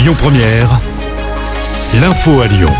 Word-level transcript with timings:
Lyon 0.00 0.14
Première, 0.16 0.80
l'info 2.00 2.40
à 2.40 2.46
Lyon. 2.46 2.70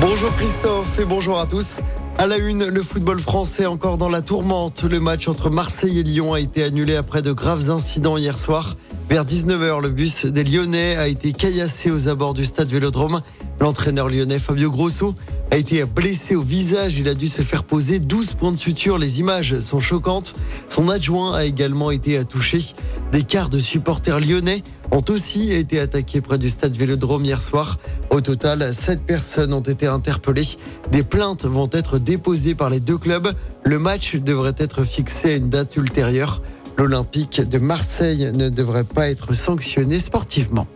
Bonjour 0.00 0.34
Christophe 0.34 0.98
et 0.98 1.04
bonjour 1.04 1.38
à 1.38 1.46
tous. 1.46 1.76
À 2.18 2.26
la 2.26 2.38
une, 2.38 2.64
le 2.64 2.82
football 2.82 3.20
français 3.20 3.66
encore 3.66 3.96
dans 3.96 4.08
la 4.08 4.20
tourmente. 4.20 4.82
Le 4.82 4.98
match 4.98 5.28
entre 5.28 5.48
Marseille 5.48 6.00
et 6.00 6.02
Lyon 6.02 6.34
a 6.34 6.40
été 6.40 6.64
annulé 6.64 6.96
après 6.96 7.22
de 7.22 7.30
graves 7.30 7.70
incidents 7.70 8.16
hier 8.16 8.36
soir. 8.36 8.74
Vers 9.08 9.24
19h, 9.24 9.80
le 9.80 9.90
bus 9.90 10.26
des 10.26 10.42
Lyonnais 10.42 10.96
a 10.96 11.06
été 11.06 11.30
caillassé 11.30 11.92
aux 11.92 12.08
abords 12.08 12.34
du 12.34 12.44
stade 12.44 12.68
Vélodrome. 12.72 13.20
L'entraîneur 13.60 14.08
lyonnais 14.08 14.40
Fabio 14.40 14.72
Grosso 14.72 15.14
a 15.52 15.56
été 15.56 15.84
blessé 15.84 16.34
au 16.34 16.42
visage. 16.42 16.98
Il 16.98 17.08
a 17.08 17.14
dû 17.14 17.28
se 17.28 17.42
faire 17.42 17.62
poser 17.62 18.00
12 18.00 18.34
points 18.34 18.50
de 18.50 18.58
suture. 18.58 18.98
Les 18.98 19.20
images 19.20 19.60
sont 19.60 19.78
choquantes. 19.78 20.34
Son 20.66 20.88
adjoint 20.88 21.34
a 21.36 21.44
également 21.44 21.92
été 21.92 22.22
touché. 22.24 22.64
Des 23.12 23.22
quarts 23.22 23.48
de 23.48 23.58
supporters 23.60 24.18
lyonnais 24.18 24.64
ont 24.90 25.04
aussi 25.08 25.52
été 25.52 25.80
attaqués 25.80 26.20
près 26.20 26.38
du 26.38 26.48
stade 26.48 26.76
Vélodrome 26.76 27.24
hier 27.24 27.42
soir. 27.42 27.78
Au 28.10 28.20
total, 28.20 28.72
7 28.72 29.02
personnes 29.02 29.52
ont 29.52 29.60
été 29.60 29.86
interpellées. 29.86 30.46
Des 30.92 31.02
plaintes 31.02 31.44
vont 31.44 31.68
être 31.72 31.98
déposées 31.98 32.54
par 32.54 32.70
les 32.70 32.80
deux 32.80 32.98
clubs. 32.98 33.32
Le 33.64 33.78
match 33.78 34.16
devrait 34.16 34.54
être 34.58 34.84
fixé 34.84 35.30
à 35.30 35.36
une 35.36 35.50
date 35.50 35.76
ultérieure. 35.76 36.42
L'Olympique 36.76 37.48
de 37.48 37.58
Marseille 37.58 38.30
ne 38.32 38.48
devrait 38.48 38.84
pas 38.84 39.08
être 39.08 39.34
sanctionné 39.34 39.98
sportivement. 39.98 40.66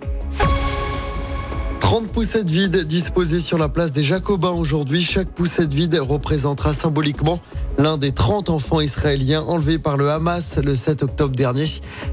30 1.90 2.06
poussettes 2.06 2.48
vides 2.48 2.84
disposées 2.84 3.40
sur 3.40 3.58
la 3.58 3.68
place 3.68 3.90
des 3.90 4.04
Jacobins 4.04 4.52
aujourd'hui. 4.52 5.02
Chaque 5.02 5.28
poussette 5.28 5.74
vide 5.74 5.98
représentera 6.00 6.72
symboliquement 6.72 7.40
l'un 7.78 7.98
des 7.98 8.12
30 8.12 8.48
enfants 8.48 8.80
israéliens 8.80 9.42
enlevés 9.42 9.80
par 9.80 9.96
le 9.96 10.08
Hamas 10.08 10.60
le 10.62 10.76
7 10.76 11.02
octobre 11.02 11.34
dernier. 11.34 11.64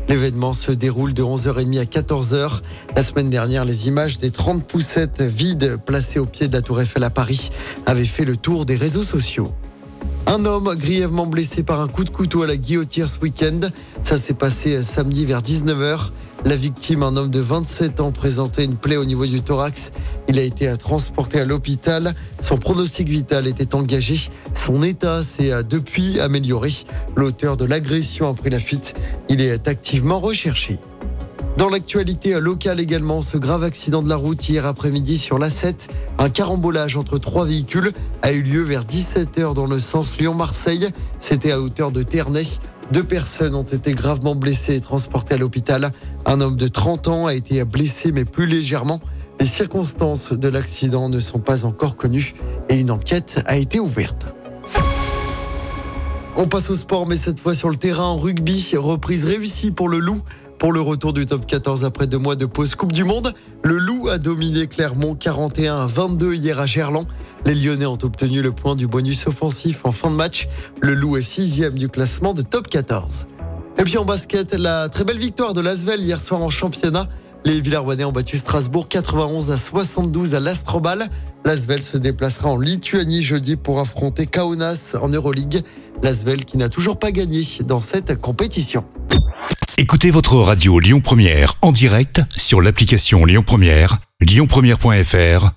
L'événement 0.10 0.54
se 0.54 0.72
déroule 0.72 1.14
de 1.14 1.22
11h30 1.22 1.80
à 1.80 1.84
14h. 1.84 2.62
La 2.96 3.04
semaine 3.04 3.30
dernière, 3.30 3.66
les 3.66 3.88
images 3.88 4.18
des 4.18 4.32
30 4.32 4.66
poussettes 4.66 5.22
vides 5.22 5.78
placées 5.86 6.18
au 6.18 6.26
pied 6.26 6.48
de 6.48 6.54
la 6.54 6.64
Tour 6.64 6.82
Eiffel 6.82 7.04
à 7.04 7.12
Paris 7.12 7.52
avaient 7.86 8.04
fait 8.04 8.26
le 8.26 8.36
tour 8.36 8.66
des 8.66 8.78
réseaux 8.78 9.04
sociaux. 9.04 9.52
Un 10.26 10.44
homme 10.46 10.74
grièvement 10.76 11.28
blessé 11.28 11.62
par 11.62 11.82
un 11.82 11.88
coup 11.88 12.04
de 12.04 12.10
couteau 12.10 12.42
à 12.42 12.48
la 12.48 12.58
guillotière 12.58 13.08
ce 13.08 13.20
week-end. 13.20 13.60
Ça 14.02 14.18
s'est 14.18 14.34
passé 14.34 14.82
samedi 14.82 15.24
vers 15.24 15.44
19h. 15.44 16.10
La 16.46 16.56
victime, 16.56 17.04
un 17.04 17.18
homme 17.18 17.30
de 17.30 17.40
27 17.40 18.00
ans, 18.00 18.12
présentait 18.12 18.64
une 18.64 18.78
plaie 18.78 18.98
au 18.98 19.06
niveau 19.06 19.26
du 19.26 19.42
thorax. 19.42 19.92
Il 20.28 20.40
a 20.40 20.44
été 20.44 20.72
transporté 20.78 21.40
à 21.40 21.46
l'hôpital. 21.46 22.14
Son 22.40 22.58
pronostic 22.58 23.10
vital 23.10 23.48
était 23.48 23.76
engagé. 23.76 24.30
Son 24.54 24.82
état 24.82 25.24
s'est 25.24 25.52
depuis 25.64 26.20
amélioré. 26.20 26.72
L'auteur 27.16 27.58
de 27.58 27.66
l'agression 27.66 28.30
a 28.30 28.34
pris 28.34 28.50
la 28.50 28.60
fuite. 28.60 28.94
Il 29.30 29.42
est 29.42 29.68
activement 29.68 30.20
recherché. 30.20 30.80
Dans 31.58 31.70
l'actualité 31.70 32.40
locale 32.40 32.80
également, 32.80 33.24
ce 33.24 33.36
grave 33.36 33.64
accident 33.64 34.04
de 34.04 34.10
la 34.10 34.16
route 34.16 34.48
hier 34.48 34.64
après-midi 34.68 35.18
sur 35.18 35.40
l'A7, 35.40 35.90
un 36.20 36.30
carambolage 36.30 36.98
entre 36.98 37.18
trois 37.18 37.46
véhicules 37.46 37.94
a 38.22 38.32
eu 38.32 38.44
lieu 38.44 38.62
vers 38.62 38.84
17h 38.84 39.56
dans 39.56 39.66
le 39.66 39.80
sens 39.80 40.20
Lyon-Marseille. 40.20 40.90
C'était 41.20 41.52
à 41.52 41.60
hauteur 41.60 41.92
de 41.92 42.04
Ternay. 42.04 42.44
Deux 42.92 43.04
personnes 43.04 43.54
ont 43.54 43.64
été 43.64 43.92
gravement 43.92 44.36
blessées 44.36 44.76
et 44.76 44.82
transportées 44.82 45.34
à 45.34 45.38
l'hôpital. 45.38 45.92
Un 46.26 46.40
homme 46.40 46.56
de 46.56 46.68
30 46.68 47.08
ans 47.10 47.26
a 47.28 47.34
été 47.34 47.64
blessé 47.66 48.12
mais 48.12 48.24
plus 48.24 48.46
légèrement. 48.46 49.02
Les 49.40 49.46
circonstances 49.46 50.32
de 50.32 50.48
l'accident 50.48 51.10
ne 51.10 51.20
sont 51.20 51.40
pas 51.40 51.66
encore 51.66 51.98
connues 51.98 52.34
et 52.70 52.80
une 52.80 52.90
enquête 52.90 53.44
a 53.46 53.58
été 53.58 53.80
ouverte. 53.80 54.34
On 56.38 56.48
passe 56.48 56.70
au 56.70 56.76
sport, 56.76 57.08
mais 57.08 57.18
cette 57.18 57.40
fois 57.40 57.56
sur 57.56 57.70
le 57.70 57.78
terrain 57.78 58.06
en 58.06 58.18
rugby. 58.18 58.74
Reprise 58.76 59.26
réussie 59.26 59.72
pour 59.72 59.90
le 59.90 60.00
Loup. 60.00 60.22
Pour 60.60 60.72
le 60.72 60.82
retour 60.82 61.14
du 61.14 61.26
top 61.26 61.46
14 61.46 61.84
après 61.84 62.08
deux 62.08 62.18
mois 62.18 62.36
de 62.36 62.48
pause 62.48 62.74
Coupe 62.74 62.92
du 62.92 63.04
Monde, 63.04 63.34
le 63.64 63.78
Loup 63.78 64.08
a 64.08 64.18
dominé 64.18 64.66
Clermont 64.66 65.14
41 65.14 65.78
à 65.78 65.88
22 65.88 66.34
hier 66.34 66.60
à 66.60 66.66
Gerland. 66.66 67.06
Les 67.48 67.56
Lyonnais 67.56 67.86
ont 67.86 67.98
obtenu 68.04 68.42
le 68.42 68.52
point 68.52 68.76
du 68.76 68.88
bonus 68.88 69.26
offensif 69.26 69.86
en 69.86 69.94
fin 69.94 70.12
de 70.12 70.16
match. 70.16 70.50
Le 70.82 70.94
Loup 70.94 71.16
est 71.16 71.22
sixième 71.22 71.76
du 71.76 71.88
classement 71.88 72.34
de 72.34 72.42
top 72.42 72.68
14. 72.68 73.26
Et 73.80 73.84
puis 73.84 73.98
en 73.98 74.04
basket, 74.04 74.54
la 74.54 74.90
très 74.90 75.06
belle 75.06 75.18
victoire 75.18 75.54
de 75.54 75.62
l'Asvel 75.62 76.02
hier 76.02 76.20
soir 76.20 76.42
en 76.42 76.50
championnat. 76.50 77.08
Les 77.46 77.62
Villarbanais 77.62 78.04
ont 78.04 78.12
battu 78.12 78.38
Strasbourg 78.38 78.90
91 78.90 79.50
à 79.50 79.56
72 79.56 80.36
à 80.36 80.42
l'Astrobal. 80.42 81.08
L'Asvel 81.46 81.82
se 81.82 81.96
déplacera 81.96 82.50
en 82.50 82.58
Lituanie 82.58 83.22
jeudi 83.22 83.56
pour 83.56 83.80
affronter 83.80 84.28
Kaunas 84.28 84.98
en 85.02 85.08
Euroleague. 85.08 85.64
L'Asvel 86.04 86.44
qui 86.44 86.58
n'a 86.58 86.68
toujours 86.68 87.00
pas 87.00 87.12
gagné 87.12 87.44
dans 87.64 87.80
cette 87.80 88.20
compétition. 88.20 88.84
Écoutez 89.78 90.12
votre 90.12 90.36
radio 90.36 90.82
Lyon 90.82 91.00
Première 91.00 91.54
en 91.62 91.72
direct 91.72 92.24
sur 92.36 92.62
l'application 92.62 93.24
Lyon 93.24 93.44
Première, 93.48 94.00
lyonpremière.fr 94.20 95.57